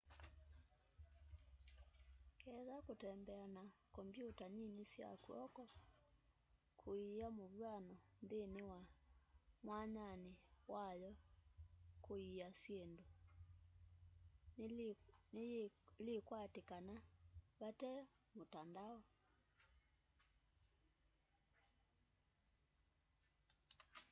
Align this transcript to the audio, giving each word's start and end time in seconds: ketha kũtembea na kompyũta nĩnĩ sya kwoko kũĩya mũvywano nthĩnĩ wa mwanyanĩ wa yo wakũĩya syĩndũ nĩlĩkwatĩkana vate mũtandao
ketha 2.41 2.77
kũtembea 2.87 3.45
na 3.55 3.63
kompyũta 3.95 4.45
nĩnĩ 4.55 4.83
sya 4.93 5.09
kwoko 5.25 5.63
kũĩya 6.79 7.27
mũvywano 7.37 7.95
nthĩnĩ 8.23 8.61
wa 8.69 8.77
mwanyanĩ 9.65 10.31
wa 10.71 10.85
yo 11.01 11.11
wakũĩya 11.17 12.47
syĩndũ 12.59 13.03
nĩlĩkwatĩkana 16.05 16.95
vate 17.59 17.91
mũtandao 18.35 18.99